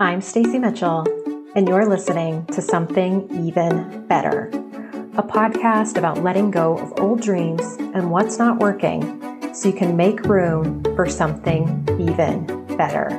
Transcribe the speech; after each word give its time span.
I'm 0.00 0.20
Stacy 0.20 0.60
Mitchell, 0.60 1.04
and 1.56 1.66
you're 1.66 1.84
listening 1.84 2.46
to 2.52 2.62
Something 2.62 3.28
Even 3.44 4.06
Better, 4.06 4.46
a 5.16 5.24
podcast 5.24 5.96
about 5.96 6.22
letting 6.22 6.52
go 6.52 6.78
of 6.78 7.00
old 7.00 7.20
dreams 7.20 7.64
and 7.80 8.08
what's 8.08 8.38
not 8.38 8.60
working 8.60 9.02
so 9.52 9.68
you 9.68 9.74
can 9.74 9.96
make 9.96 10.20
room 10.20 10.84
for 10.94 11.08
something 11.08 11.84
even 11.98 12.46
better, 12.76 13.10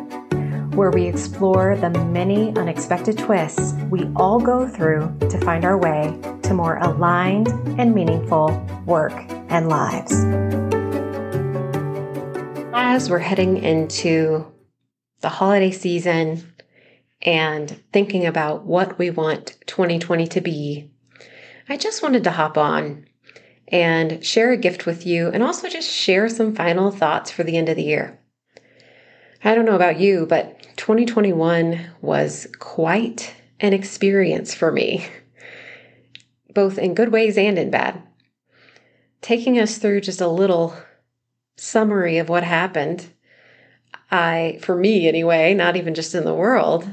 where 0.74 0.90
we 0.90 1.06
explore 1.06 1.76
the 1.76 1.90
many 1.90 2.56
unexpected 2.56 3.18
twists 3.18 3.74
we 3.90 4.10
all 4.16 4.40
go 4.40 4.66
through 4.66 5.14
to 5.30 5.38
find 5.40 5.66
our 5.66 5.78
way 5.78 6.18
to 6.44 6.54
more 6.54 6.78
aligned 6.78 7.50
and 7.78 7.94
meaningful 7.94 8.58
work 8.86 9.22
and 9.50 9.68
lives. 9.68 10.14
As 12.74 13.10
we're 13.10 13.20
heading 13.20 13.58
into 13.58 14.50
the 15.20 15.28
holiday 15.28 15.72
season 15.72 16.54
and 17.22 17.82
thinking 17.92 18.26
about 18.26 18.66
what 18.66 18.98
we 18.98 19.10
want 19.10 19.58
2020 19.68 20.28
to 20.28 20.42
be, 20.42 20.92
I 21.68 21.78
just 21.78 22.02
wanted 22.02 22.24
to 22.24 22.32
hop 22.32 22.58
on 22.58 23.06
and 23.68 24.26
share 24.26 24.52
a 24.52 24.58
gift 24.58 24.86
with 24.86 25.06
you 25.06 25.30
and 25.30 25.44
also 25.44 25.70
just 25.70 25.90
share 25.90 26.30
some 26.30 26.56
final 26.56 26.92
thoughts 26.92 27.30
for 27.32 27.44
the 27.44 27.58
end 27.58 27.70
of 27.70 27.76
the 27.76 27.84
year. 27.84 28.20
I 29.44 29.56
don't 29.56 29.66
know 29.66 29.76
about 29.76 30.00
you, 30.00 30.26
but 30.26 30.62
2021 30.78 31.92
was 32.02 32.48
quite 32.60 33.34
an 33.60 33.74
experience 33.74 34.54
for 34.54 34.72
me, 34.72 35.06
both 36.54 36.78
in 36.78 36.94
good 36.94 37.12
ways 37.12 37.38
and 37.38 37.58
in 37.58 37.70
bad. 37.70 38.02
Taking 39.22 39.60
us 39.60 39.78
through 39.78 40.02
just 40.02 40.22
a 40.22 40.28
little 40.28 40.76
summary 41.58 42.18
of 42.18 42.30
what 42.30 42.44
happened, 42.44 43.14
I, 44.12 44.60
for 44.62 44.76
me 44.76 45.08
anyway, 45.08 45.54
not 45.54 45.76
even 45.76 45.94
just 45.94 46.16
in 46.16 46.26
the 46.26 46.34
world, 46.34 46.90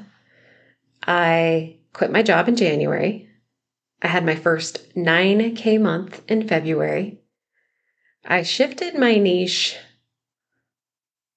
I 1.06 1.76
quit 1.92 2.10
my 2.10 2.22
job 2.22 2.48
in 2.48 2.56
January. 2.56 3.28
I 4.02 4.08
had 4.08 4.26
my 4.26 4.34
first 4.34 4.94
9K 4.94 5.80
month 5.80 6.22
in 6.28 6.46
February. 6.46 7.20
I 8.24 8.42
shifted 8.42 8.98
my 8.98 9.16
niche, 9.16 9.76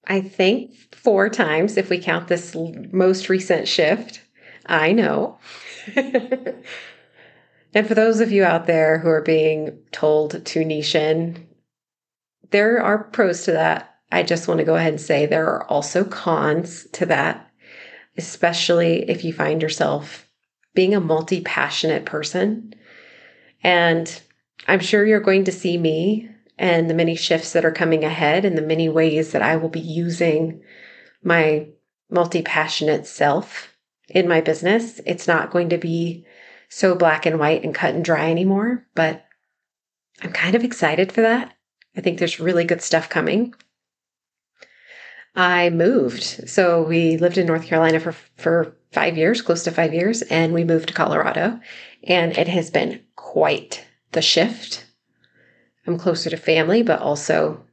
I 0.07 0.21
think, 0.21 0.73
four 0.95 1.29
times 1.29 1.77
if 1.77 1.89
we 1.89 1.99
count 1.99 2.27
this 2.27 2.55
most 2.91 3.29
recent 3.29 3.67
shift. 3.67 4.21
I 4.65 4.91
know. 4.91 5.37
and 5.95 6.63
for 7.87 7.93
those 7.93 8.19
of 8.19 8.31
you 8.31 8.43
out 8.43 8.65
there 8.65 8.97
who 8.99 9.09
are 9.09 9.21
being 9.21 9.79
told 9.91 10.45
to 10.45 10.65
niche 10.65 10.95
in, 10.95 11.47
there 12.51 12.81
are 12.81 13.03
pros 13.05 13.43
to 13.43 13.51
that. 13.51 13.95
I 14.11 14.23
just 14.23 14.47
want 14.47 14.57
to 14.57 14.65
go 14.65 14.75
ahead 14.75 14.93
and 14.93 15.01
say 15.01 15.25
there 15.25 15.45
are 15.45 15.63
also 15.65 16.03
cons 16.03 16.87
to 16.93 17.05
that, 17.05 17.48
especially 18.17 19.09
if 19.09 19.23
you 19.23 19.33
find 19.33 19.61
yourself 19.61 20.27
being 20.73 20.93
a 20.93 20.99
multi 20.99 21.41
passionate 21.41 22.05
person. 22.05 22.73
And 23.63 24.21
I'm 24.67 24.79
sure 24.79 25.05
you're 25.05 25.19
going 25.19 25.45
to 25.45 25.51
see 25.51 25.77
me 25.77 26.29
and 26.57 26.89
the 26.89 26.93
many 26.93 27.15
shifts 27.15 27.53
that 27.53 27.65
are 27.65 27.71
coming 27.71 28.03
ahead 28.03 28.45
and 28.45 28.57
the 28.57 28.61
many 28.61 28.89
ways 28.89 29.31
that 29.31 29.41
I 29.41 29.55
will 29.55 29.69
be 29.69 29.79
using 29.79 30.61
my 31.23 31.67
multi 32.09 32.41
passionate 32.41 33.05
self 33.05 33.75
in 34.09 34.27
my 34.27 34.41
business. 34.41 34.99
It's 35.05 35.27
not 35.27 35.51
going 35.51 35.69
to 35.69 35.77
be 35.77 36.25
so 36.69 36.95
black 36.95 37.25
and 37.25 37.39
white 37.39 37.63
and 37.63 37.73
cut 37.73 37.95
and 37.95 38.03
dry 38.03 38.29
anymore, 38.29 38.85
but 38.95 39.25
I'm 40.21 40.31
kind 40.31 40.55
of 40.55 40.63
excited 40.63 41.11
for 41.11 41.21
that. 41.21 41.53
I 41.95 42.01
think 42.01 42.19
there's 42.19 42.39
really 42.39 42.63
good 42.63 42.81
stuff 42.81 43.09
coming. 43.09 43.53
I 45.35 45.69
moved. 45.69 46.49
So 46.49 46.81
we 46.83 47.17
lived 47.17 47.37
in 47.37 47.47
North 47.47 47.65
Carolina 47.65 47.99
for, 47.99 48.13
for 48.37 48.75
five 48.91 49.17
years, 49.17 49.41
close 49.41 49.63
to 49.63 49.71
five 49.71 49.93
years, 49.93 50.21
and 50.23 50.53
we 50.53 50.63
moved 50.63 50.87
to 50.87 50.93
Colorado. 50.93 51.59
And 52.03 52.37
it 52.37 52.47
has 52.47 52.71
been 52.71 53.01
quite 53.15 53.85
the 54.11 54.21
shift. 54.21 54.85
I'm 55.85 55.97
closer 55.97 56.29
to 56.29 56.37
family, 56.37 56.83
but 56.83 56.99
also 56.99 57.65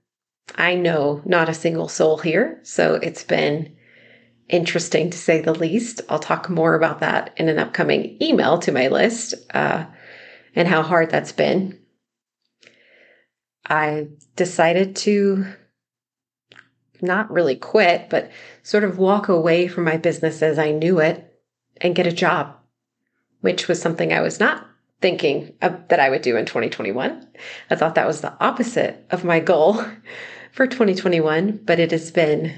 I 0.54 0.74
know 0.74 1.22
not 1.24 1.48
a 1.48 1.54
single 1.54 1.88
soul 1.88 2.18
here. 2.18 2.60
So 2.62 2.94
it's 2.94 3.24
been 3.24 3.76
interesting 4.48 5.10
to 5.10 5.18
say 5.18 5.40
the 5.40 5.54
least. 5.54 6.02
I'll 6.08 6.18
talk 6.18 6.48
more 6.48 6.74
about 6.74 7.00
that 7.00 7.34
in 7.36 7.48
an 7.48 7.58
upcoming 7.58 8.16
email 8.22 8.58
to 8.58 8.72
my 8.72 8.88
list 8.88 9.34
uh, 9.52 9.86
and 10.54 10.68
how 10.68 10.82
hard 10.82 11.10
that's 11.10 11.32
been. 11.32 11.80
I 13.68 14.08
decided 14.36 14.94
to 14.96 15.46
not 17.02 17.30
really 17.30 17.56
quit, 17.56 18.08
but 18.10 18.30
sort 18.62 18.84
of 18.84 18.98
walk 18.98 19.28
away 19.28 19.68
from 19.68 19.84
my 19.84 19.96
business 19.96 20.42
as 20.42 20.58
I 20.58 20.70
knew 20.70 20.98
it 21.00 21.32
and 21.80 21.94
get 21.94 22.06
a 22.06 22.12
job, 22.12 22.56
which 23.40 23.68
was 23.68 23.80
something 23.80 24.12
I 24.12 24.20
was 24.20 24.40
not 24.40 24.66
thinking 25.00 25.54
of, 25.62 25.88
that 25.88 26.00
I 26.00 26.10
would 26.10 26.22
do 26.22 26.36
in 26.36 26.46
2021. 26.46 27.28
I 27.70 27.74
thought 27.74 27.94
that 27.94 28.06
was 28.06 28.20
the 28.20 28.34
opposite 28.42 29.06
of 29.10 29.24
my 29.24 29.40
goal 29.40 29.74
for 30.52 30.66
2021, 30.66 31.60
but 31.64 31.78
it 31.78 31.90
has 31.90 32.10
been 32.10 32.52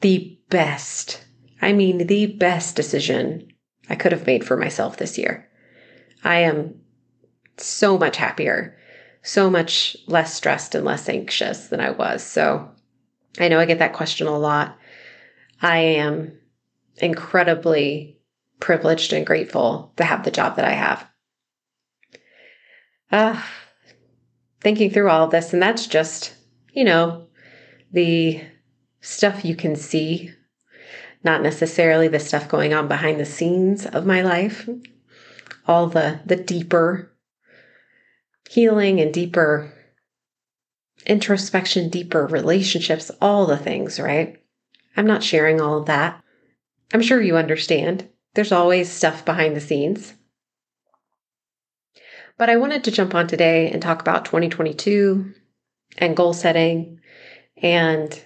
the 0.00 0.38
best, 0.50 1.24
I 1.62 1.72
mean, 1.72 2.06
the 2.06 2.26
best 2.26 2.76
decision 2.76 3.52
I 3.88 3.94
could 3.94 4.12
have 4.12 4.26
made 4.26 4.44
for 4.44 4.56
myself 4.56 4.96
this 4.96 5.16
year. 5.16 5.48
I 6.24 6.40
am 6.40 6.80
so 7.56 7.96
much 7.96 8.18
happier 8.18 8.76
so 9.26 9.50
much 9.50 9.96
less 10.06 10.32
stressed 10.32 10.76
and 10.76 10.84
less 10.84 11.08
anxious 11.08 11.66
than 11.66 11.80
I 11.80 11.90
was. 11.90 12.22
So 12.22 12.70
I 13.38 13.48
know 13.48 13.58
I 13.58 13.66
get 13.66 13.78
that 13.80 13.92
question 13.92 14.26
a 14.26 14.38
lot. 14.38 14.78
I 15.60 15.78
am 15.78 16.38
incredibly 16.96 18.18
privileged 18.60 19.12
and 19.12 19.26
grateful 19.26 19.92
to 19.96 20.04
have 20.04 20.24
the 20.24 20.30
job 20.30 20.56
that 20.56 20.64
I 20.64 20.72
have. 20.72 21.06
Uh, 23.12 23.40
thinking 24.60 24.90
through 24.90 25.08
all 25.08 25.24
of 25.24 25.30
this, 25.30 25.52
and 25.52 25.62
that's 25.62 25.86
just, 25.86 26.34
you 26.72 26.84
know, 26.84 27.28
the 27.92 28.42
stuff 29.00 29.44
you 29.44 29.54
can 29.54 29.76
see, 29.76 30.32
not 31.22 31.42
necessarily 31.42 32.08
the 32.08 32.18
stuff 32.18 32.48
going 32.48 32.74
on 32.74 32.88
behind 32.88 33.20
the 33.20 33.24
scenes 33.24 33.86
of 33.86 34.06
my 34.06 34.22
life, 34.22 34.68
all 35.66 35.86
the 35.86 36.20
the 36.24 36.36
deeper 36.36 37.12
healing 38.48 39.00
and 39.00 39.12
deeper 39.12 39.72
introspection, 41.06 41.88
deeper 41.88 42.26
relationships, 42.26 43.10
all 43.20 43.46
the 43.46 43.56
things, 43.56 43.98
right? 43.98 44.42
I'm 44.96 45.06
not 45.06 45.22
sharing 45.22 45.60
all 45.60 45.78
of 45.78 45.86
that. 45.86 46.22
I'm 46.92 47.02
sure 47.02 47.20
you 47.20 47.36
understand. 47.36 48.08
There's 48.34 48.52
always 48.52 48.90
stuff 48.90 49.24
behind 49.24 49.56
the 49.56 49.60
scenes. 49.60 50.14
But 52.38 52.50
I 52.50 52.56
wanted 52.56 52.84
to 52.84 52.90
jump 52.90 53.14
on 53.14 53.26
today 53.26 53.70
and 53.70 53.80
talk 53.80 54.00
about 54.00 54.24
2022 54.26 55.32
and 55.98 56.16
goal 56.16 56.34
setting 56.34 57.00
and 57.62 58.22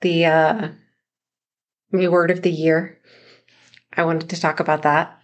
the 0.00 0.24
uh 0.24 0.68
the 1.92 2.08
word 2.08 2.30
of 2.30 2.42
the 2.42 2.50
year. 2.50 2.98
I 3.96 4.04
wanted 4.04 4.30
to 4.30 4.40
talk 4.40 4.58
about 4.58 4.82
that 4.82 5.20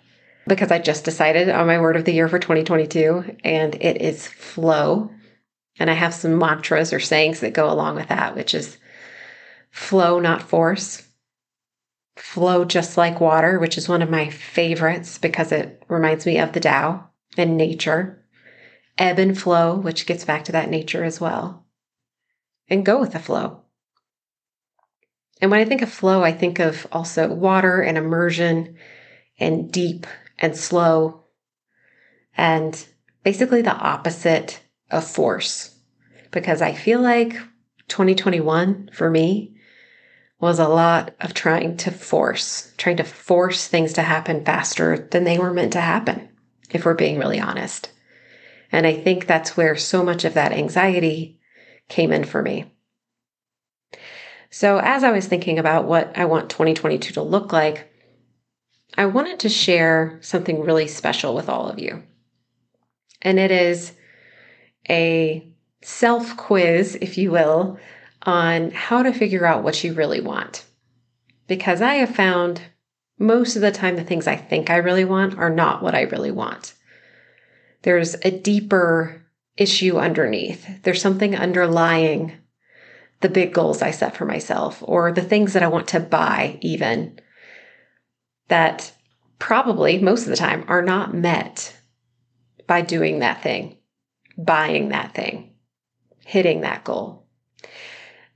because 0.46 0.70
I 0.70 0.78
just 0.78 1.04
decided 1.04 1.48
on 1.48 1.66
my 1.66 1.80
word 1.80 1.96
of 1.96 2.04
the 2.04 2.12
year 2.12 2.28
for 2.28 2.38
2022, 2.38 3.36
and 3.42 3.74
it 3.76 4.00
is 4.00 4.26
flow. 4.26 5.10
And 5.78 5.90
I 5.90 5.94
have 5.94 6.14
some 6.14 6.38
mantras 6.38 6.92
or 6.92 7.00
sayings 7.00 7.40
that 7.40 7.52
go 7.52 7.70
along 7.70 7.94
with 7.94 8.08
that, 8.08 8.34
which 8.34 8.54
is 8.54 8.78
flow, 9.70 10.18
not 10.18 10.42
force. 10.42 11.06
Flow 12.16 12.64
just 12.64 12.96
like 12.96 13.20
water, 13.20 13.58
which 13.58 13.78
is 13.78 13.88
one 13.88 14.02
of 14.02 14.10
my 14.10 14.28
favorites 14.28 15.18
because 15.18 15.52
it 15.52 15.82
reminds 15.88 16.26
me 16.26 16.38
of 16.38 16.52
the 16.52 16.60
Tao 16.60 17.08
and 17.36 17.56
nature. 17.56 18.24
Ebb 18.96 19.20
and 19.20 19.38
flow, 19.38 19.76
which 19.76 20.06
gets 20.06 20.24
back 20.24 20.44
to 20.44 20.52
that 20.52 20.70
nature 20.70 21.04
as 21.04 21.20
well. 21.20 21.64
And 22.68 22.84
go 22.84 22.98
with 22.98 23.12
the 23.12 23.20
flow. 23.20 23.62
And 25.40 25.50
when 25.52 25.60
I 25.60 25.64
think 25.64 25.82
of 25.82 25.90
flow, 25.92 26.24
I 26.24 26.32
think 26.32 26.58
of 26.58 26.86
also 26.90 27.32
water 27.32 27.80
and 27.80 27.96
immersion 27.96 28.76
and 29.38 29.70
deep 29.70 30.06
and 30.40 30.56
slow 30.56 31.24
and 32.38 32.86
basically 33.24 33.62
the 33.62 33.74
opposite 33.74 34.60
of 34.90 35.06
force. 35.06 35.74
Because 36.30 36.62
I 36.62 36.72
feel 36.72 37.00
like 37.00 37.32
2021 37.88 38.90
for 38.92 39.10
me 39.10 39.56
was 40.40 40.58
a 40.58 40.68
lot 40.68 41.14
of 41.20 41.34
trying 41.34 41.76
to 41.78 41.90
force, 41.90 42.72
trying 42.76 42.96
to 42.98 43.04
force 43.04 43.66
things 43.66 43.92
to 43.94 44.02
happen 44.02 44.44
faster 44.44 45.08
than 45.10 45.24
they 45.24 45.38
were 45.38 45.52
meant 45.52 45.72
to 45.72 45.80
happen, 45.80 46.28
if 46.70 46.84
we're 46.84 46.94
being 46.94 47.18
really 47.18 47.40
honest. 47.40 47.90
And 48.70 48.86
I 48.86 48.94
think 48.94 49.26
that's 49.26 49.56
where 49.56 49.76
so 49.76 50.04
much 50.04 50.24
of 50.24 50.34
that 50.34 50.52
anxiety 50.52 51.40
came 51.88 52.12
in 52.12 52.24
for 52.24 52.42
me. 52.42 52.72
So, 54.50 54.78
as 54.78 55.04
I 55.04 55.10
was 55.10 55.26
thinking 55.26 55.58
about 55.58 55.86
what 55.86 56.16
I 56.16 56.24
want 56.24 56.50
2022 56.50 57.14
to 57.14 57.22
look 57.22 57.52
like, 57.52 57.92
I 58.96 59.06
wanted 59.06 59.40
to 59.40 59.48
share 59.48 60.18
something 60.22 60.60
really 60.60 60.88
special 60.88 61.34
with 61.34 61.48
all 61.48 61.68
of 61.68 61.78
you. 61.78 62.02
And 63.20 63.38
it 63.38 63.50
is 63.50 63.92
a 64.90 65.46
self 65.82 66.36
quiz, 66.36 66.96
if 67.00 67.18
you 67.18 67.30
will, 67.30 67.78
on 68.22 68.70
how 68.72 69.02
to 69.02 69.12
figure 69.12 69.46
out 69.46 69.62
what 69.62 69.82
you 69.84 69.92
really 69.94 70.20
want. 70.20 70.64
because 71.46 71.80
I 71.80 71.94
have 71.94 72.14
found 72.14 72.60
most 73.18 73.56
of 73.56 73.62
the 73.62 73.72
time 73.72 73.96
the 73.96 74.04
things 74.04 74.26
I 74.26 74.36
think 74.36 74.68
I 74.70 74.76
really 74.76 75.04
want 75.04 75.38
are 75.38 75.50
not 75.50 75.82
what 75.82 75.94
I 75.94 76.02
really 76.02 76.30
want. 76.30 76.74
There's 77.82 78.14
a 78.22 78.30
deeper 78.30 79.24
issue 79.56 79.96
underneath, 79.98 80.82
there's 80.82 81.02
something 81.02 81.34
underlying 81.34 82.32
the 83.20 83.28
big 83.28 83.52
goals 83.52 83.82
I 83.82 83.90
set 83.90 84.14
for 84.14 84.24
myself 84.26 84.80
or 84.86 85.10
the 85.10 85.22
things 85.22 85.54
that 85.54 85.62
I 85.64 85.68
want 85.68 85.88
to 85.88 86.00
buy, 86.00 86.58
even 86.60 87.18
that 88.48 88.92
probably 89.40 89.98
most 89.98 90.22
of 90.24 90.28
the 90.28 90.36
time 90.36 90.64
are 90.68 90.82
not 90.82 91.14
met 91.14 91.74
by 92.66 92.82
doing 92.82 93.18
that 93.20 93.42
thing, 93.42 93.77
buying 94.38 94.90
that 94.90 95.14
thing, 95.14 95.52
hitting 96.24 96.62
that 96.62 96.84
goal. 96.84 97.26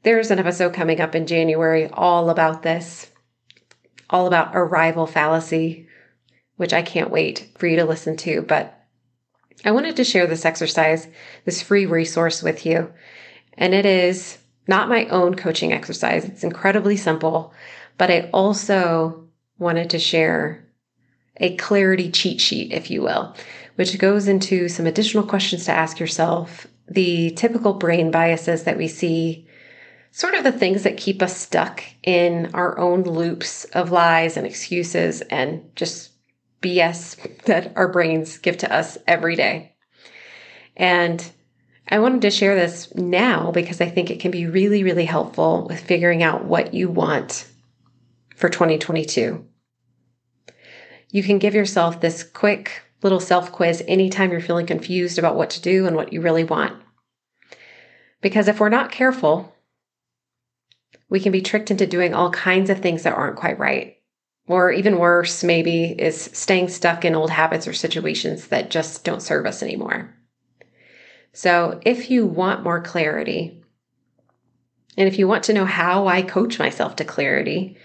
There's 0.03 0.33
an 0.33 0.41
episode 0.41 0.75
coming 0.75 1.01
up 1.01 1.15
in 1.15 1.27
January 1.27 1.89
all 1.89 2.29
about 2.29 2.63
this, 2.63 3.11
all 4.11 4.27
about 4.27 4.51
arrival 4.53 5.07
fallacy, 5.07 5.87
which 6.57 6.73
I 6.73 6.83
can't 6.83 7.11
wait 7.11 7.51
for 7.57 7.69
you 7.69 7.77
to 7.77 7.85
listen 7.85 8.17
to. 8.19 8.43
But 8.43 8.79
I 9.65 9.71
wanted 9.71 9.97
to 9.97 10.05
share 10.05 10.27
this 10.27 10.45
exercise, 10.45 11.07
this 11.45 11.63
free 11.63 11.87
resource 11.87 12.43
with 12.43 12.67
you. 12.67 12.93
And 13.55 13.75
it 13.75 13.87
is 13.87 14.39
not 14.67 14.89
my 14.89 15.07
own 15.07 15.37
coaching 15.37 15.73
exercise. 15.73 16.25
It's 16.25 16.45
incredibly 16.45 16.97
simple, 16.97 17.53
but 17.97 18.11
I 18.11 18.29
also 18.33 19.29
wanted 19.59 19.91
to 19.91 19.99
share 20.01 20.62
a 21.43 21.57
clarity 21.57 22.11
cheat 22.11 22.41
sheet, 22.41 22.73
if 22.73 22.91
you 22.91 23.03
will, 23.03 23.35
which 23.75 23.99
goes 23.99 24.29
into 24.29 24.69
some 24.69 24.87
additional 24.87 25.27
questions 25.27 25.65
to 25.67 25.73
ask 25.73 25.99
yourself, 25.99 26.67
the 26.89 27.31
typical 27.33 27.75
brain 27.75 28.11
biases 28.11 28.65
that 28.65 28.79
we 28.79 28.89
see, 28.89 29.47
sort 30.13 30.35
of 30.35 30.45
the 30.45 30.53
things 30.53 30.85
that 30.85 30.97
keep 30.97 31.21
us 31.21 31.37
stuck 31.37 31.83
in 32.03 32.51
our 32.55 32.79
own 32.79 33.03
loops 33.03 33.65
of 33.67 33.91
lies 33.91 34.37
and 34.37 34.47
excuses 34.47 35.21
and 35.23 35.75
just 35.75 36.13
BS 36.61 37.43
that 37.45 37.73
our 37.77 37.89
brains 37.89 38.39
give 38.39 38.57
to 38.59 38.73
us 38.73 38.97
every 39.07 39.35
day. 39.35 39.75
And 40.77 41.29
I 41.89 41.99
wanted 41.99 42.23
to 42.23 42.31
share 42.31 42.55
this 42.55 42.95
now 42.95 43.51
because 43.51 43.81
I 43.81 43.89
think 43.89 44.11
it 44.11 44.21
can 44.21 44.31
be 44.31 44.47
really, 44.47 44.85
really 44.85 45.05
helpful 45.05 45.67
with 45.69 45.81
figuring 45.81 46.23
out 46.23 46.45
what 46.45 46.73
you 46.73 46.89
want 46.89 47.49
for 48.37 48.49
2022. 48.49 49.45
You 51.13 51.23
can 51.23 51.39
give 51.39 51.55
yourself 51.55 52.01
this 52.01 52.25
quick 52.25 52.83
little 53.03 53.21
self 53.21 53.53
quiz 53.53 53.85
anytime 53.87 54.33
you're 54.33 54.41
feeling 54.41 54.67
confused 54.67 55.19
about 55.19 55.37
what 55.37 55.51
to 55.51 55.61
do 55.61 55.87
and 55.87 55.95
what 55.95 56.13
you 56.13 56.23
really 56.23 56.43
want. 56.43 56.83
Because 58.23 58.49
if 58.49 58.59
we're 58.59 58.71
not 58.71 58.91
careful, 58.91 59.55
we 61.11 61.21
can 61.21 61.31
be 61.31 61.43
tricked 61.43 61.71
into 61.71 61.87
doing 61.87 62.15
all 62.15 62.31
kinds 62.31 62.71
of 62.71 62.81
things 62.81 63.03
that 63.03 63.15
aren't 63.15 63.37
quite 63.37 63.59
right. 63.59 63.99
Or 64.47 64.73
even 64.73 64.99
worse, 64.99 65.45
maybe, 65.45 65.85
is 65.85 66.19
staying 66.33 66.69
stuck 66.69 67.05
in 67.05 67.15
old 67.15 67.31
habits 67.31 67.69
or 67.69 67.75
situations 67.75 68.49
that 68.49 68.71
just 68.71 69.05
don't 69.05 69.23
serve 69.23 69.45
us 69.45 69.63
anymore. 69.63 70.17
So, 71.35 71.81
if 71.85 72.11
you 72.11 72.27
want 72.27 72.65
more 72.65 72.81
clarity, 72.81 73.63
and 74.97 75.09
if 75.09 75.19
you 75.19 75.29
want 75.29 75.45
to 75.45 75.53
know 75.53 75.65
how 75.65 76.07
I 76.07 76.23
coach 76.23 76.59
myself 76.59 76.97
to 76.97 77.05
clarity, 77.05 77.77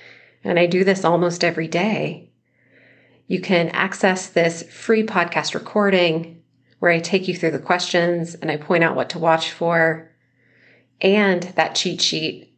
and 0.44 0.58
I 0.58 0.66
do 0.66 0.84
this 0.84 1.04
almost 1.04 1.44
every 1.44 1.68
day, 1.68 2.27
you 3.28 3.42
can 3.42 3.70
access 3.70 4.28
this 4.28 4.64
free 4.64 5.04
podcast 5.04 5.54
recording 5.54 6.42
where 6.80 6.92
I 6.92 7.00
take 7.00 7.28
you 7.28 7.36
through 7.36 7.52
the 7.52 7.60
questions 7.60 8.36
and 8.36 8.50
I 8.50 8.58
point 8.58 8.84
out 8.84 8.96
what 8.96 9.10
to 9.12 9.20
watch 9.20 9.52
for 9.52 10.12
and 11.02 11.44
that 11.44 11.76
cheat 11.76 12.02
sheet 12.02 12.54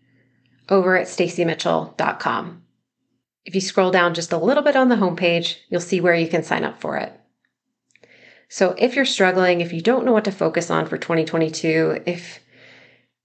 over 0.70 0.96
at 0.96 1.08
stacymitchell.com. 1.08 2.64
If 3.46 3.56
you 3.56 3.62
scroll 3.62 3.92
down 3.92 4.14
just 4.14 4.32
a 4.32 4.38
little 4.38 4.62
bit 4.62 4.76
on 4.76 4.90
the 4.90 4.96
homepage, 4.96 5.58
you'll 5.70 5.82
see 5.82 6.02
where 6.02 6.14
you 6.14 6.28
can 6.28 6.44
sign 6.44 6.64
up 6.64 6.80
for 6.80 6.98
it. 6.98 7.14
So 8.48 8.76
if 8.78 8.96
you're 8.96 9.06
struggling, 9.06 9.62
if 9.62 9.74
you 9.74 9.82
don't 9.82 10.06
know 10.06 10.12
what 10.12 10.26
to 10.26 10.32
focus 10.32 10.70
on 10.70 10.86
for 10.86 10.98
2022, 10.98 12.04
if 12.06 12.40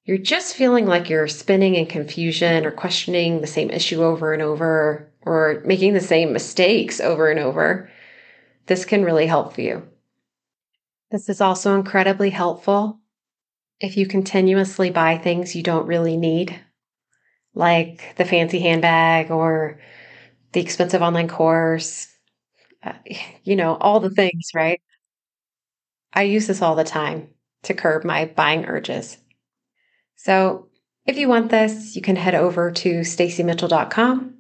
you're 0.05 0.19
just 0.19 0.55
feeling 0.55 0.87
like 0.87 1.09
you're 1.09 1.29
spinning 1.29 1.75
in 1.75 1.87
confusion 1.87 2.67
or 2.67 2.71
questioning 2.71 3.41
the 3.41 3.47
same 3.47 3.71
issue 3.71 4.03
over 4.03 4.33
and 4.33 4.43
over 4.43 5.11
or 5.25 5.63
making 5.65 5.95
the 5.95 6.01
same 6.01 6.33
mistakes 6.33 7.01
over 7.01 7.31
and 7.31 7.41
over, 7.41 7.91
this 8.67 8.85
can 8.85 9.05
really 9.05 9.27
help 9.27 9.59
you. 9.59 9.87
This 11.11 11.29
is 11.29 11.41
also 11.41 11.75
incredibly 11.75 12.31
helpful 12.31 13.01
if 13.81 13.97
you 13.97 14.07
continuously 14.07 14.91
buy 14.91 15.19
things 15.19 15.55
you 15.55 15.63
don't 15.63 15.87
really 15.87 16.17
need, 16.17 16.59
like 17.55 18.15
the 18.17 18.25
fancy 18.25 18.61
handbag 18.61 19.31
or 19.31 19.81
the 20.53 20.61
expensive 20.61 21.03
online 21.03 21.29
course, 21.29 22.09
uh, 22.83 22.93
you 23.45 23.57
know, 23.57 23.77
all 23.77 24.01
the 24.01 24.11
things, 24.11 24.51
right? 24.55 24.81
I 26.13 26.23
use 26.23 26.47
this 26.47 26.63
all 26.63 26.77
the 26.77 26.85
time 26.85 27.29
to 27.65 27.75
curb 27.75 28.05
my 28.05 28.27
buying 28.27 28.67
urges. 28.67 29.19
So 30.17 30.69
if 31.07 31.19
you 31.19 31.29
want 31.29 31.51
this, 31.51 31.97
you 31.97 32.03
can 32.03 32.17
head 32.17 32.35
over 32.35 32.71
to 32.71 33.01
stacymitchell.com 33.01 34.35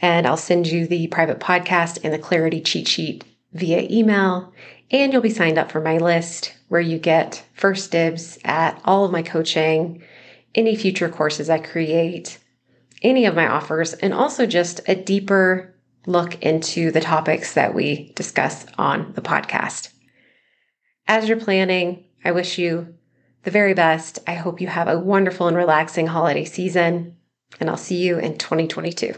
and 0.00 0.26
I'll 0.26 0.36
send 0.36 0.66
you 0.66 0.86
the 0.86 1.06
private 1.08 1.40
podcast 1.40 1.98
and 2.04 2.12
the 2.12 2.18
clarity 2.18 2.60
cheat 2.60 2.88
sheet 2.88 3.24
via 3.52 3.86
email. 3.90 4.52
And 4.90 5.12
you'll 5.12 5.22
be 5.22 5.30
signed 5.30 5.58
up 5.58 5.70
for 5.70 5.80
my 5.80 5.98
list 5.98 6.54
where 6.68 6.80
you 6.80 6.98
get 6.98 7.44
first 7.54 7.90
dibs 7.90 8.38
at 8.44 8.80
all 8.84 9.04
of 9.04 9.12
my 9.12 9.22
coaching, 9.22 10.02
any 10.54 10.76
future 10.76 11.08
courses 11.08 11.48
I 11.48 11.58
create, 11.58 12.38
any 13.02 13.26
of 13.26 13.34
my 13.34 13.46
offers, 13.46 13.94
and 13.94 14.12
also 14.12 14.46
just 14.46 14.80
a 14.88 14.94
deeper 14.94 15.74
look 16.06 16.42
into 16.42 16.90
the 16.90 17.00
topics 17.00 17.54
that 17.54 17.74
we 17.74 18.12
discuss 18.14 18.66
on 18.76 19.12
the 19.14 19.22
podcast. 19.22 19.90
As 21.06 21.28
you're 21.28 21.40
planning, 21.40 22.04
I 22.24 22.32
wish 22.32 22.58
you 22.58 22.94
the 23.42 23.50
very 23.50 23.74
best. 23.74 24.18
I 24.26 24.34
hope 24.34 24.60
you 24.60 24.68
have 24.68 24.88
a 24.88 24.98
wonderful 24.98 25.48
and 25.48 25.56
relaxing 25.56 26.06
holiday 26.06 26.44
season, 26.44 27.16
and 27.60 27.68
I'll 27.70 27.76
see 27.76 27.98
you 27.98 28.18
in 28.18 28.38
2022. 28.38 29.14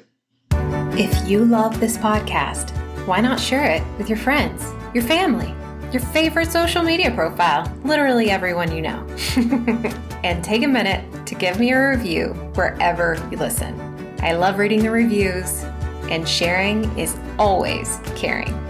If 0.99 1.29
you 1.29 1.45
love 1.45 1.79
this 1.79 1.99
podcast, 1.99 2.71
why 3.07 3.21
not 3.21 3.39
share 3.39 3.71
it 3.71 3.83
with 3.99 4.09
your 4.09 4.17
friends, 4.17 4.65
your 4.95 5.05
family, 5.05 5.55
your 5.93 6.01
favorite 6.01 6.51
social 6.51 6.83
media 6.83 7.11
profile, 7.11 7.71
literally 7.85 8.31
everyone 8.31 8.75
you 8.75 8.81
know? 8.81 9.07
and 10.25 10.43
take 10.43 10.63
a 10.63 10.67
minute 10.67 11.05
to 11.27 11.35
give 11.35 11.61
me 11.61 11.73
a 11.73 11.91
review 11.91 12.29
wherever 12.55 13.17
you 13.31 13.37
listen. 13.37 13.79
I 14.23 14.33
love 14.33 14.57
reading 14.57 14.83
the 14.83 14.91
reviews, 14.91 15.65
and 16.09 16.27
sharing 16.27 16.85
is 16.99 17.15
always 17.39 18.01
caring. 18.15 18.66